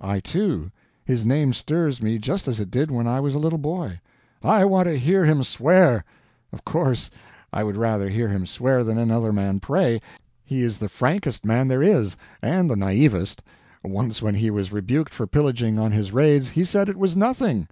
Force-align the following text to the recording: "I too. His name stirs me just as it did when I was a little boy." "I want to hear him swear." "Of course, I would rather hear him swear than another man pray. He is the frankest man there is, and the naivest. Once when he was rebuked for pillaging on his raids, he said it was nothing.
"I 0.00 0.18
too. 0.18 0.72
His 1.04 1.24
name 1.24 1.52
stirs 1.52 2.02
me 2.02 2.18
just 2.18 2.48
as 2.48 2.58
it 2.58 2.68
did 2.68 2.90
when 2.90 3.06
I 3.06 3.20
was 3.20 3.36
a 3.36 3.38
little 3.38 3.60
boy." 3.60 4.00
"I 4.42 4.64
want 4.64 4.88
to 4.88 4.98
hear 4.98 5.24
him 5.24 5.44
swear." 5.44 6.02
"Of 6.52 6.64
course, 6.64 7.12
I 7.52 7.62
would 7.62 7.76
rather 7.76 8.08
hear 8.08 8.26
him 8.26 8.44
swear 8.44 8.82
than 8.82 8.98
another 8.98 9.32
man 9.32 9.60
pray. 9.60 10.00
He 10.44 10.62
is 10.62 10.78
the 10.78 10.88
frankest 10.88 11.46
man 11.46 11.68
there 11.68 11.80
is, 11.80 12.16
and 12.42 12.68
the 12.68 12.74
naivest. 12.74 13.40
Once 13.84 14.20
when 14.20 14.34
he 14.34 14.50
was 14.50 14.72
rebuked 14.72 15.14
for 15.14 15.28
pillaging 15.28 15.78
on 15.78 15.92
his 15.92 16.10
raids, 16.12 16.50
he 16.50 16.64
said 16.64 16.88
it 16.88 16.98
was 16.98 17.16
nothing. 17.16 17.66